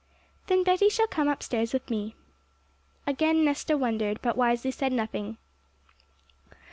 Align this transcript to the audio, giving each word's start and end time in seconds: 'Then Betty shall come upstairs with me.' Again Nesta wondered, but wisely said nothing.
'Then 0.47 0.63
Betty 0.63 0.89
shall 0.89 1.05
come 1.05 1.27
upstairs 1.27 1.73
with 1.73 1.87
me.' 1.91 2.15
Again 3.05 3.45
Nesta 3.45 3.77
wondered, 3.77 4.19
but 4.23 4.35
wisely 4.35 4.71
said 4.71 4.91
nothing. 4.93 5.37